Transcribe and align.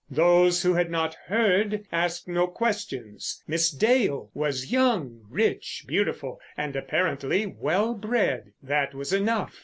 Those 0.09 0.63
who 0.63 0.73
had 0.73 0.89
not 0.89 1.13
heard 1.27 1.85
asked 1.91 2.27
no 2.27 2.47
questions. 2.47 3.43
Miss 3.47 3.69
Dale 3.69 4.31
was 4.33 4.71
young, 4.71 5.21
rich, 5.29 5.85
beautiful, 5.87 6.41
and 6.57 6.75
apparently 6.75 7.45
well 7.45 7.93
bred. 7.93 8.53
That 8.63 8.95
was 8.95 9.13
enough. 9.13 9.59